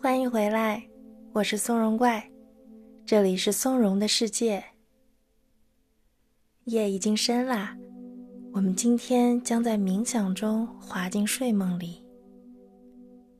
[0.00, 0.80] 欢迎回来，
[1.32, 2.24] 我是松茸怪，
[3.04, 4.62] 这里是松茸的世界。
[6.66, 7.76] 夜已经深啦，
[8.52, 12.00] 我们今天将在冥想中滑进睡梦里。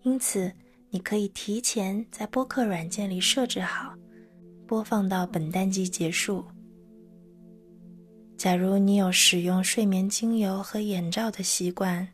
[0.03, 0.53] 因此，
[0.91, 3.95] 你可以提前在播客软件里设置好，
[4.67, 6.45] 播放到本单集结束。
[8.37, 12.07] 假如你有使用睡眠精油和眼罩的习惯，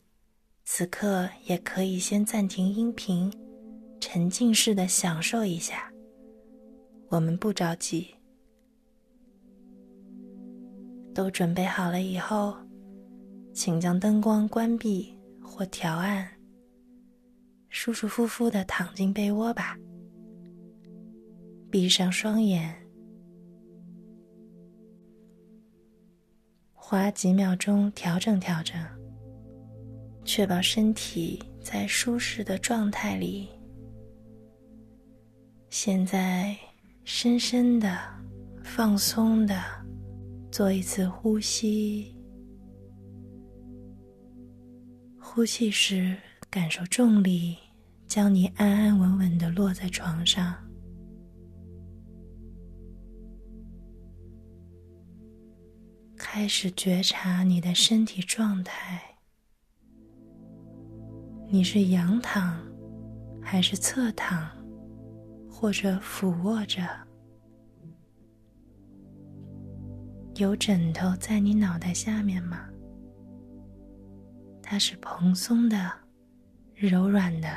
[0.65, 3.33] 此刻也可以先暂停音频。
[4.07, 5.91] 沉浸式的享受一下，
[7.09, 8.07] 我们不着急。
[11.15, 12.55] 都准备好了以后，
[13.55, 16.29] 请将灯光关闭或调暗，
[17.71, 19.75] 舒舒服服的躺进被窝吧。
[21.71, 22.77] 闭上双眼，
[26.75, 28.79] 花几秒钟调整调整，
[30.27, 33.49] 确保身体在舒适的状态里。
[35.77, 36.57] 现在，
[37.03, 37.99] 深深的、
[38.63, 39.61] 放松的
[40.49, 42.17] 做一次呼吸。
[45.19, 46.17] 呼气时，
[46.49, 47.57] 感受重力
[48.07, 50.55] 将你安安稳稳的落在床上。
[56.17, 59.03] 开始觉察你的身体状态。
[61.49, 62.65] 你是仰躺，
[63.43, 64.54] 还是侧躺？
[65.57, 66.83] 或者俯卧着，
[70.35, 72.69] 有枕头在你脑袋下面吗？
[74.61, 75.91] 它是蓬松的、
[76.75, 77.49] 柔软的，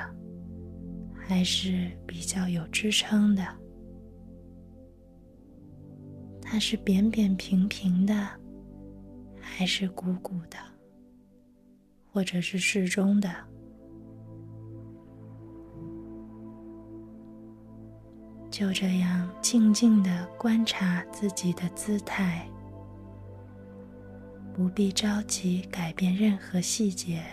[1.15, 3.43] 还是比较有支撑的？
[6.39, 8.13] 它是扁扁平平的，
[9.41, 10.57] 还是鼓鼓的，
[12.05, 13.29] 或者是适中的？
[18.57, 22.49] 就这样静静的观察自己的姿态，
[24.51, 27.23] 不必着急改变任何细节，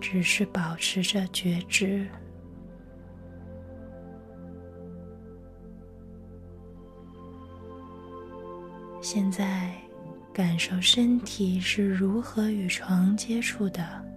[0.00, 2.08] 只是保持着觉知。
[9.02, 9.74] 现在，
[10.32, 14.11] 感受身体是如何与床接触的。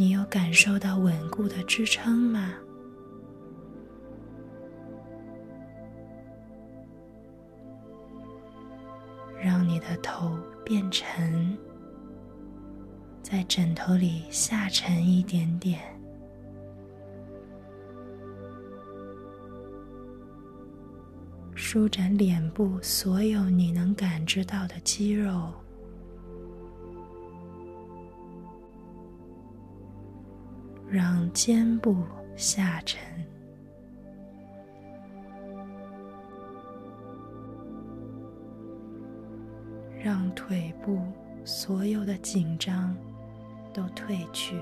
[0.00, 2.54] 你有感受到稳固的支撑吗？
[9.42, 11.58] 让你的头变沉，
[13.24, 15.80] 在枕头里下沉一点点，
[21.56, 25.52] 舒展脸部所有你能感知到的肌肉。
[30.98, 31.94] 让肩部
[32.34, 33.00] 下沉，
[40.02, 41.00] 让腿部
[41.44, 42.96] 所有的紧张
[43.72, 44.56] 都褪去。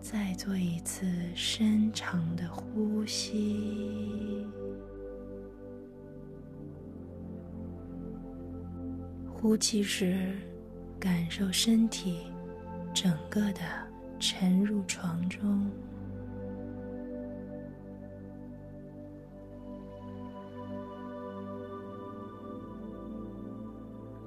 [0.00, 4.46] 再做一次深长的呼吸，
[9.30, 10.34] 呼气时。
[11.02, 12.20] 感受身体
[12.94, 13.60] 整个的
[14.20, 15.68] 沉入床中。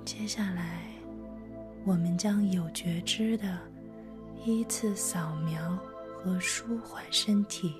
[0.03, 0.81] 接下来，
[1.85, 3.57] 我们将有觉知的
[4.43, 5.79] 依次扫描
[6.17, 7.73] 和舒缓身体。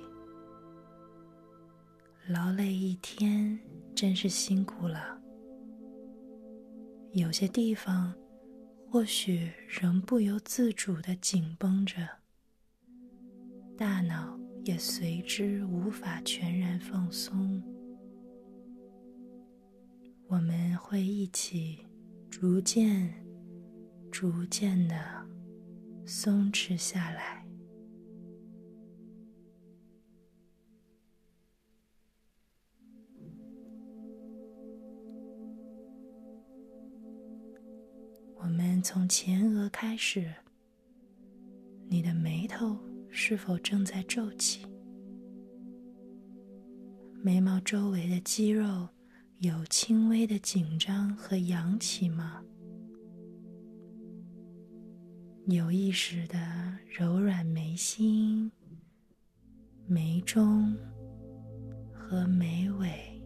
[2.28, 3.60] 劳累一天，
[3.94, 5.20] 真是辛苦了。
[7.12, 8.10] 有些地方。
[8.88, 12.08] 或许仍不由自主的紧绷着，
[13.76, 17.62] 大脑也随之无法全然放松。
[20.28, 21.84] 我们会一起
[22.30, 23.12] 逐渐、
[24.10, 24.96] 逐渐的
[26.06, 27.45] 松弛下来。
[38.88, 40.32] 从前额开始，
[41.88, 42.78] 你的眉头
[43.10, 44.64] 是否正在皱起？
[47.20, 48.88] 眉毛周围的肌肉
[49.40, 52.40] 有轻微的紧张和扬起吗？
[55.46, 56.38] 有意识的
[56.88, 58.48] 柔软眉心、
[59.88, 60.72] 眉中
[61.92, 63.20] 和眉尾。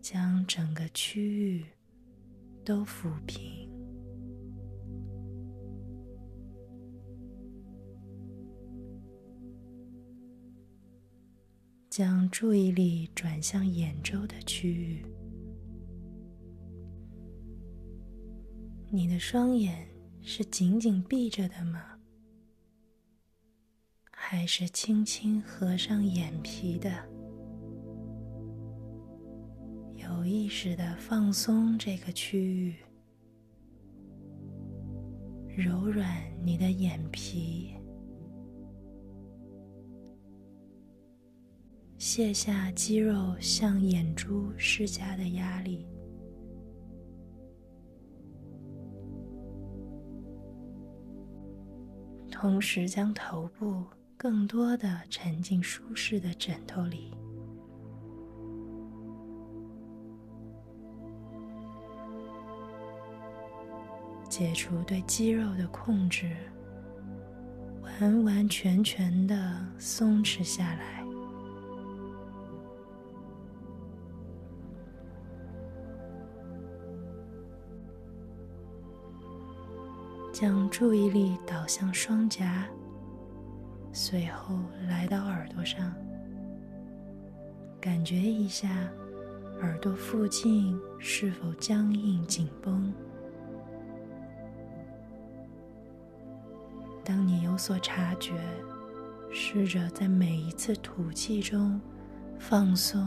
[0.00, 1.66] 将整个区域
[2.66, 3.64] 都抚平。
[11.88, 15.06] 将注意力转向眼周的区域。
[18.90, 19.88] 你的双眼
[20.20, 22.00] 是紧紧闭着的吗？
[24.10, 27.15] 还是轻轻合上眼皮的？
[30.26, 32.74] 意识的放松这个区域，
[35.56, 37.72] 柔软你的眼皮。
[41.98, 45.86] 卸下肌肉向眼珠施加的压力，
[52.30, 53.82] 同时将头部
[54.14, 57.15] 更多的沉进舒适的枕头里，
[64.38, 66.36] 解除对肌肉的控制，
[67.82, 69.34] 完完全全的
[69.78, 71.02] 松弛下来。
[80.30, 82.66] 将注意力导向双颊，
[83.90, 85.94] 随后来到耳朵上，
[87.80, 88.68] 感觉一下
[89.62, 92.92] 耳朵附近是否僵硬紧绷。
[97.06, 98.32] 当你有所察觉，
[99.30, 101.80] 试着在每一次吐气中
[102.36, 103.00] 放松，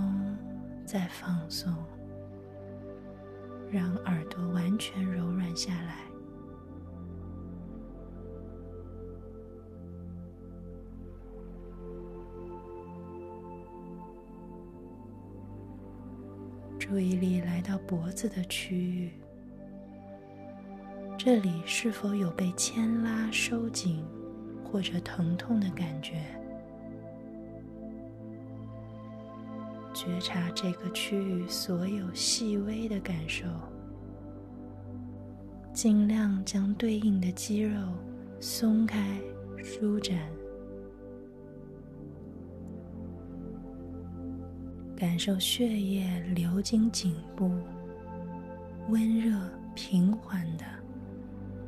[0.85, 1.75] 再放松，
[3.69, 5.97] 让耳朵完全柔软下来。
[16.79, 19.11] 注意力来到脖子的区域，
[21.29, 24.03] 这里是否有被牵拉、收紧
[24.63, 26.15] 或者疼痛的感觉？
[29.93, 33.45] 觉察这个区域所有细微的感受，
[35.71, 37.79] 尽量将对应的肌肉
[38.39, 39.21] 松开、
[39.63, 40.17] 舒展。
[44.97, 47.51] 感受血液流经颈部，
[48.87, 49.39] 温热
[49.75, 50.65] 平缓的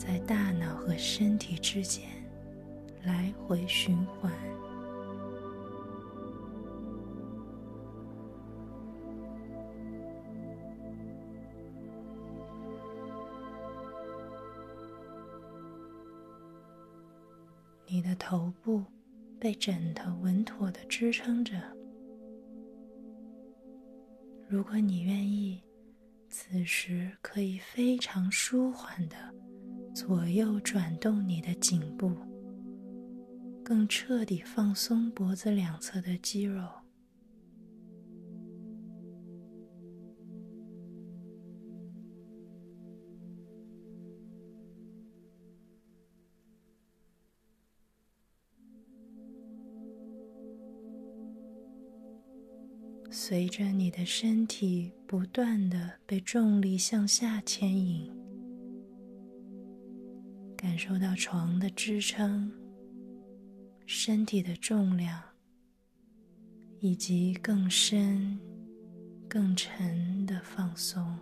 [0.03, 2.09] 在大脑和身体之间
[3.03, 4.31] 来回循环。
[17.85, 18.83] 你的头部
[19.39, 21.53] 被枕头稳妥的支撑着。
[24.49, 25.61] 如果你愿意，
[26.27, 29.15] 此时可以非常舒缓的
[29.93, 32.11] 左右转动你的颈部，
[33.63, 36.63] 更彻底放松脖子两侧的肌肉。
[53.13, 58.09] 随着你的身体不断的被重力向下牵引，
[60.61, 62.51] 感受到床的支撑、
[63.87, 65.19] 身体的重量，
[66.79, 68.39] 以及更深、
[69.27, 71.17] 更沉的放松。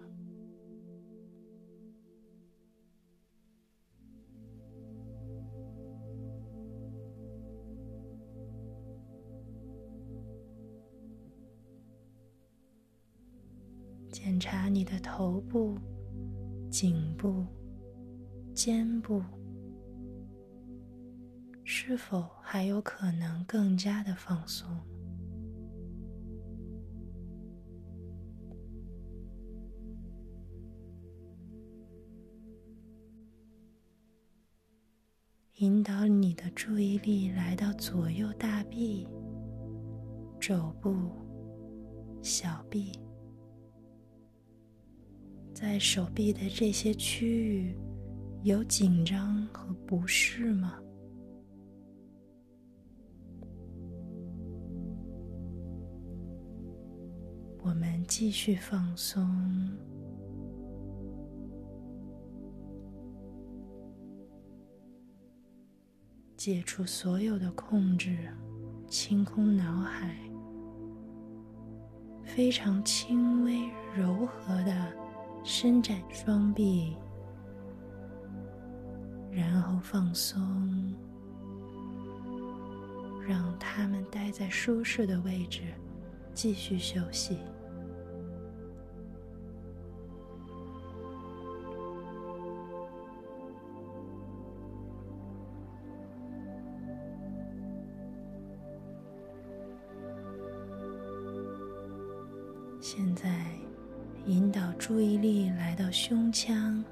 [14.12, 15.77] 检查你的头部、
[16.69, 17.46] 颈部、
[18.61, 19.23] 肩部，
[21.63, 24.67] 是否还有可能更加的放松？
[35.53, 39.07] 引导你的注意力来到左右大臂、
[40.37, 40.93] 肘部、
[42.21, 42.91] 小臂。
[45.53, 47.77] 在手臂的这些区域
[48.43, 50.79] 有紧张和不适吗？
[57.62, 59.29] 我们继续放松，
[66.38, 68.29] 解除所有的控制，
[68.88, 70.17] 清空脑海，
[72.24, 74.98] 非常轻微柔和的。
[75.41, 76.98] 伸展双臂，
[79.31, 80.93] 然后放松，
[83.27, 85.62] 让他们待在舒适的位置，
[86.33, 87.38] 继续休息。
[102.81, 103.45] 现在，
[104.25, 106.83] 引导注意力来到胸腔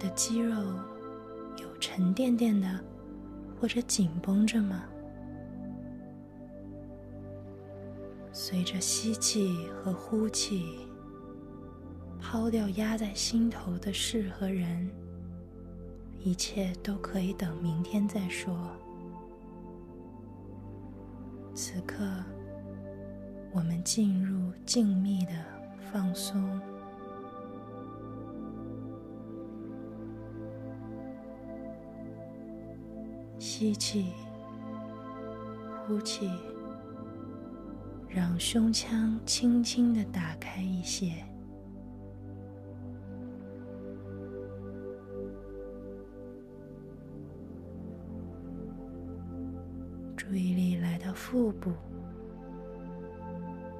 [0.00, 0.56] 的肌肉，
[1.62, 2.66] 有沉甸甸的
[3.60, 4.82] 或者紧绷着吗？
[8.32, 10.80] 随着吸气和呼气，
[12.18, 14.90] 抛掉压在心头的事和人，
[16.18, 18.56] 一切都可以等明天再说。
[21.54, 22.04] 此刻。
[23.52, 25.32] 我们进入静谧的
[25.92, 26.60] 放松，
[33.40, 34.12] 吸气，
[35.86, 36.30] 呼气，
[38.06, 41.24] 让胸腔轻轻的打开一些，
[50.14, 51.72] 注意力来到腹部。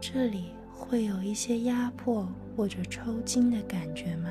[0.01, 2.27] 这里会有一些压迫
[2.57, 4.31] 或者抽筋的感觉吗？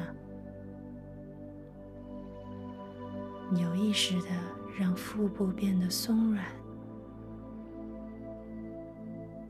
[3.52, 4.30] 有意识的
[4.80, 6.46] 让腹部变得松软，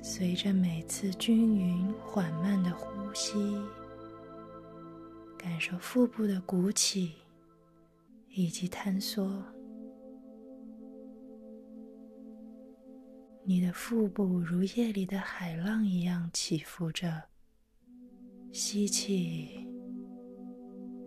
[0.01, 3.55] 随着每次均匀缓慢的呼吸，
[5.37, 7.13] 感受腹部的鼓起
[8.29, 9.31] 以及坍缩。
[13.43, 17.25] 你的腹部如夜里的海浪一样起伏着，
[18.51, 19.63] 吸气，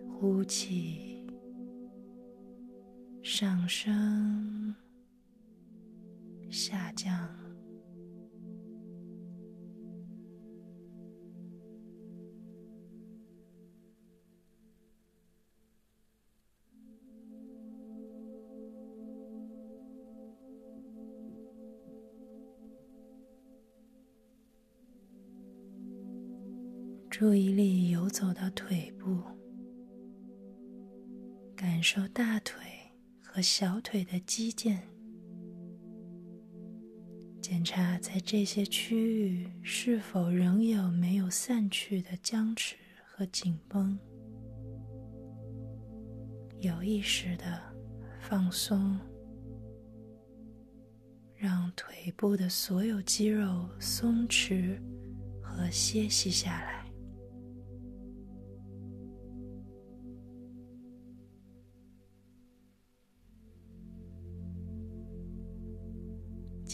[0.08, 1.11] 呼气，
[3.22, 4.74] 上升，
[6.50, 7.28] 下降。
[27.08, 29.22] 注意力游走到腿部，
[31.54, 32.60] 感受大腿
[33.34, 34.76] 和小腿的肌腱，
[37.40, 43.98] 检查在这些区域是否仍有没有散去的僵持和紧绷。
[46.60, 47.58] 有意识的
[48.20, 48.98] 放松，
[51.34, 54.78] 让腿部的所有肌肉松弛
[55.40, 56.81] 和歇息下来。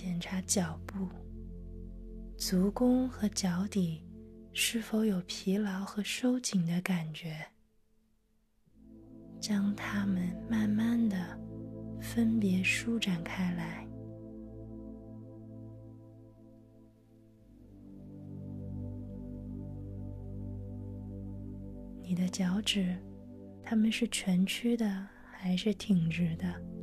[0.01, 1.09] 检查脚部、
[2.37, 4.07] 足弓和脚底
[4.53, 7.45] 是否有疲劳和收紧的感觉，
[9.41, 11.37] 将它们慢慢的
[12.01, 13.85] 分别舒展开来。
[22.01, 22.97] 你的脚趾，
[23.65, 26.78] 它们是蜷曲的还是挺直的？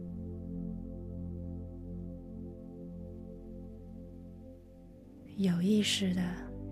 [5.37, 6.21] 有意识的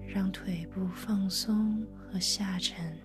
[0.08, 2.98] 让腿部放松和下沉，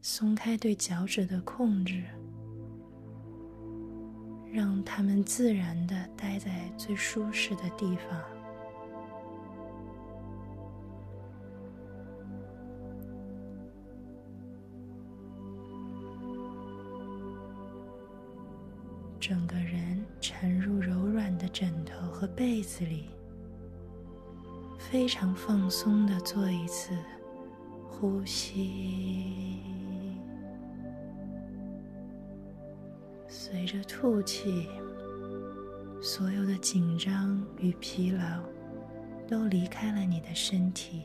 [0.00, 2.02] 松开对脚趾的控制，
[4.50, 8.22] 让它们自然的待在最舒适的地方。
[19.20, 23.10] 整个人沉入柔软的枕头和被子里。
[24.92, 26.94] 非常放松的做一次
[27.88, 29.58] 呼吸，
[33.26, 34.68] 随着吐气，
[36.02, 38.42] 所有的紧张与疲劳
[39.26, 41.04] 都离开了你的身体。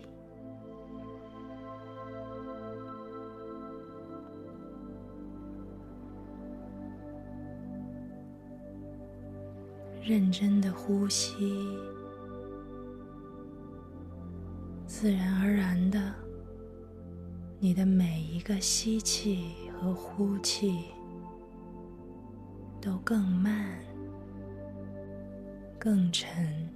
[10.03, 11.57] 认真的呼吸。
[14.99, 16.11] 自然而然的，
[17.59, 20.85] 你的每一个吸气和呼气
[22.81, 23.77] 都更慢、
[25.77, 26.66] 更沉。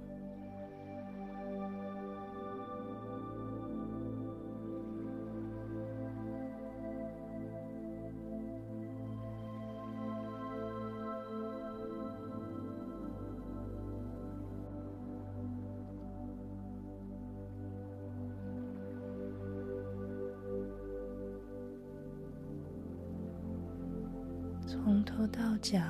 [24.92, 25.80] 从头到脚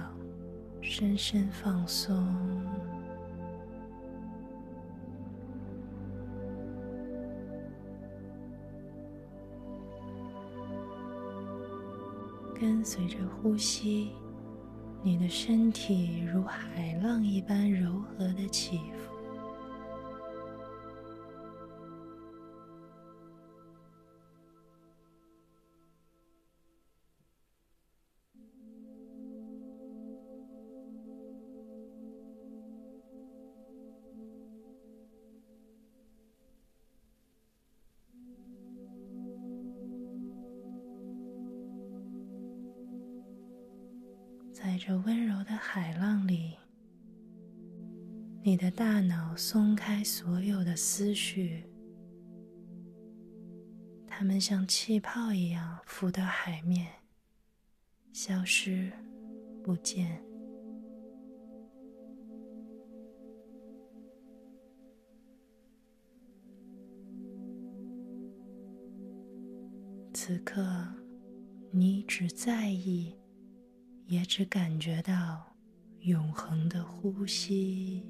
[0.80, 2.25] 深深放松，
[12.54, 14.12] 跟随着呼吸，
[15.02, 19.12] 你的身体如海浪一般柔和的起伏。
[48.62, 51.64] 你的大脑松开所有的思绪，
[54.07, 56.87] 它们像气泡一样浮到海面，
[58.12, 58.92] 消失
[59.64, 60.23] 不见。
[70.14, 70.87] 此刻，
[71.73, 73.16] 你只在意。
[74.07, 75.57] 也只感觉到
[76.00, 78.04] 永恒的呼吸，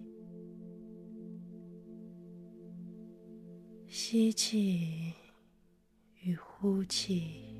[3.94, 5.12] 吸气
[6.22, 7.54] 与呼气，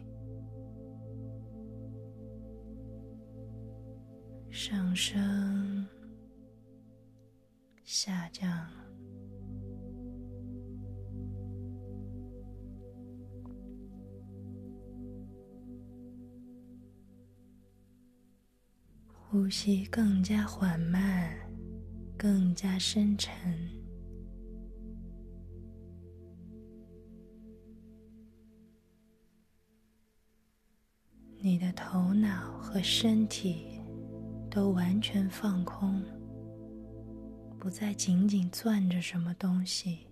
[4.50, 5.86] 上升、
[7.84, 8.66] 下降。
[19.12, 21.36] 呼吸更加缓慢，
[22.16, 23.81] 更加深沉。
[31.62, 33.80] 你的头脑和身体
[34.50, 36.02] 都完全放空，
[37.56, 40.08] 不再紧紧攥着什么东西。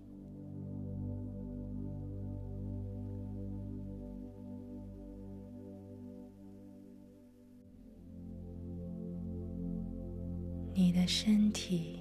[10.73, 12.01] 你的身体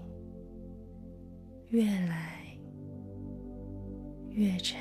[1.69, 2.55] 越来
[4.29, 4.79] 越沉，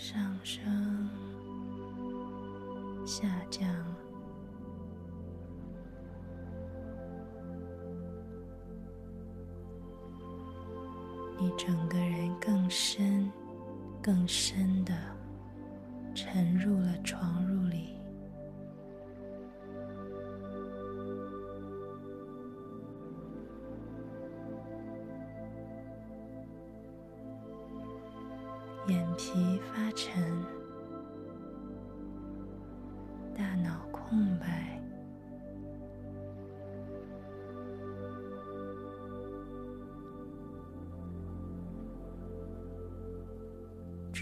[0.00, 0.62] 上升，
[3.04, 3.68] 下降，
[11.36, 13.30] 你整个人更深、
[14.00, 14.94] 更深的
[16.14, 17.97] 沉入了床褥里，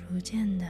[0.09, 0.65] 逐渐的，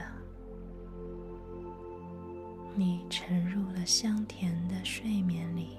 [2.75, 5.77] 你沉入了香甜的睡眠里。